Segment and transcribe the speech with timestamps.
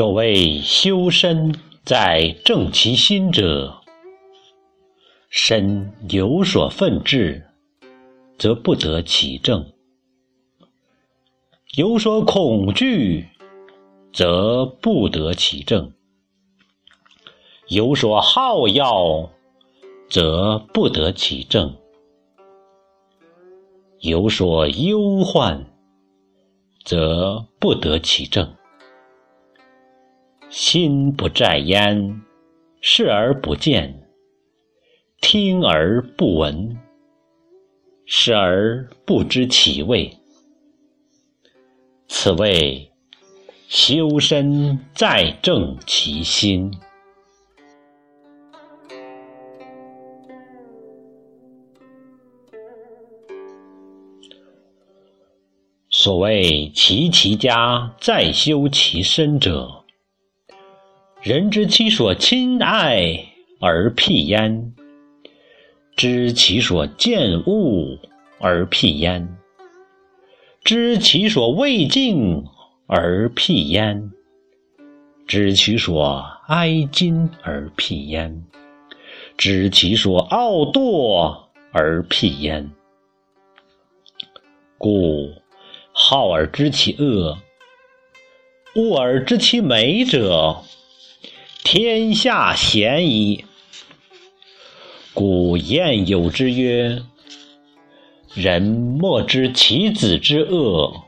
[0.00, 3.82] 所谓修身在正其心者，
[5.28, 7.46] 身有所奋志，
[8.38, 9.62] 则不得其正；
[11.76, 13.28] 有所恐惧，
[14.10, 15.92] 则不得其正；
[17.68, 19.28] 有所好要，
[20.08, 21.74] 则不得其正；
[23.98, 25.66] 有所忧患，
[26.86, 28.54] 则不得其正。
[30.50, 32.22] 心不在焉，
[32.80, 34.02] 视而不见，
[35.20, 36.76] 听而不闻，
[38.04, 40.12] 食而不知其味。
[42.08, 42.90] 此谓
[43.68, 46.72] 修身在正其心。
[55.88, 59.79] 所谓齐其家，在修其身者。
[61.22, 63.26] 人知其所亲爱
[63.60, 64.72] 而辟焉，
[65.94, 67.98] 知其所见恶
[68.38, 69.36] 而辟焉，
[70.64, 72.46] 知其所未敬
[72.86, 74.10] 而辟焉，
[75.26, 78.42] 知其所哀矜而辟焉，
[79.36, 82.70] 知其所傲惰而辟焉。
[84.78, 85.34] 故
[85.92, 87.36] 好而知其恶，
[88.74, 90.62] 恶而知其美者。
[91.72, 93.44] 天下鲜矣。
[95.14, 97.00] 古谚有之曰
[98.34, 101.04] ：“人莫知其子之恶，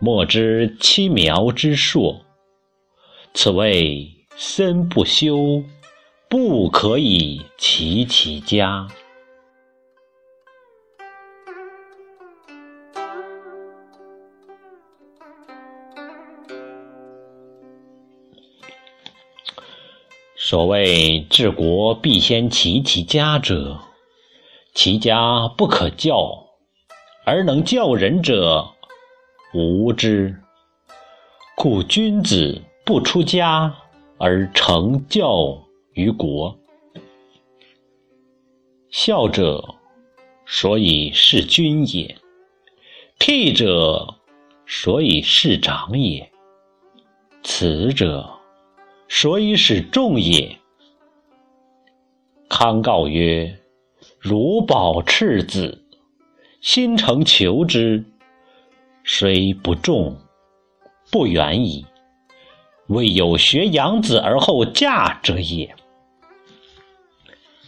[0.00, 2.22] 莫知其苗之硕。”
[3.34, 5.62] 此谓身不修，
[6.28, 8.88] 不可以齐其家。
[20.46, 23.80] 所谓治国必先齐其家者，
[24.74, 26.48] 其家不可教，
[27.24, 28.68] 而能教人者
[29.54, 30.38] 无之。
[31.56, 33.74] 故君子不出家
[34.18, 36.58] 而成教于国。
[38.90, 39.76] 孝者，
[40.44, 42.16] 所以事君也；
[43.18, 44.16] 悌者，
[44.66, 46.26] 所以事长也；
[47.42, 48.28] 慈者，
[49.16, 50.58] 所以使众也。
[52.48, 53.60] 康告曰
[54.18, 55.86] ：“汝保赤子，
[56.60, 58.04] 心诚求之，
[59.04, 60.16] 虽不重，
[61.12, 61.86] 不远矣。
[62.88, 65.72] 未有学养子而后嫁者也。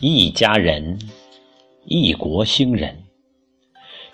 [0.00, 0.98] 一家人，
[1.84, 2.92] 一国兴仁；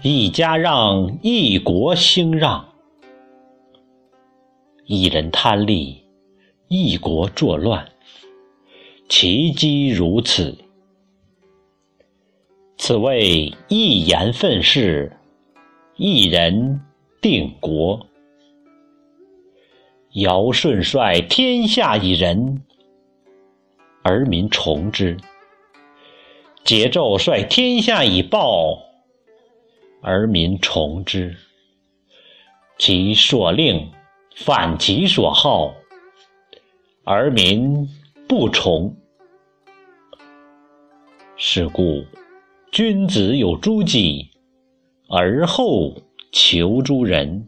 [0.03, 2.63] 一家让，一国兴让；
[4.85, 6.01] 一人贪利。”
[6.75, 7.87] 一国作乱，
[9.07, 10.57] 其机如此。
[12.79, 15.15] 此谓一言愤世，
[15.97, 16.81] 一人
[17.21, 18.07] 定国。
[20.13, 22.63] 尧舜率天下以仁，
[24.03, 25.19] 而民从之；
[26.65, 28.79] 桀纣率天下以暴，
[30.01, 31.37] 而民从之。
[32.79, 33.93] 其所令，
[34.37, 35.75] 反其所好。
[37.05, 37.89] 而民
[38.29, 38.97] 不从，
[41.37, 42.05] 是故
[42.71, 44.31] 君子有诸己，
[45.09, 45.97] 而后
[46.31, 47.45] 求诸人；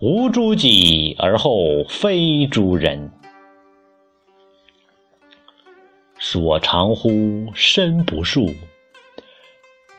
[0.00, 3.12] 无诸己，而后非诸人。
[6.18, 8.50] 所长乎身不术，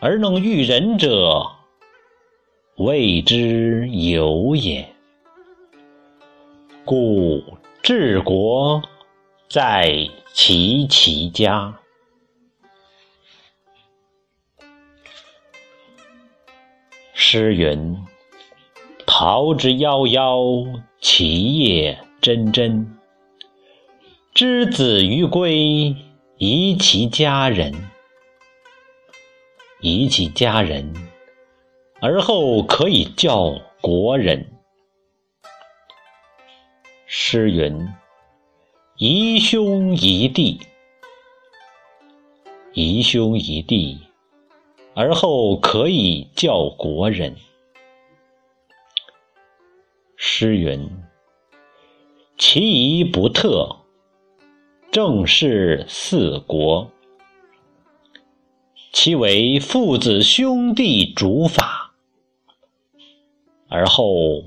[0.02, 1.42] 而能育人者，
[2.76, 4.86] 谓之有也。
[6.84, 7.42] 故
[7.94, 8.82] 治国
[9.50, 11.78] 在齐其家。
[17.14, 17.98] 诗云
[19.06, 22.88] ：“桃之夭夭，其叶蓁蓁。
[24.34, 25.94] 之子于归，
[26.38, 27.74] 宜其家人。
[29.82, 30.94] 宜其家人，
[32.00, 34.50] 而后可以教国人。”
[37.14, 37.90] 诗云
[38.96, 40.62] ：“宜兄宜弟，
[42.72, 44.00] 宜兄宜弟，
[44.94, 47.36] 而后可以教国人。”
[50.16, 50.90] 诗云
[52.40, 53.76] ：“其仪不特，
[54.90, 56.90] 正是四国。
[58.94, 61.94] 其为父子兄弟主法，
[63.68, 64.46] 而后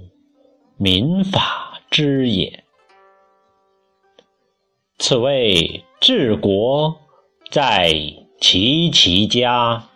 [0.78, 1.60] 民法。”
[1.90, 2.64] 知也。
[4.98, 6.96] 此谓治国
[7.50, 7.92] 在
[8.40, 9.88] 齐其家。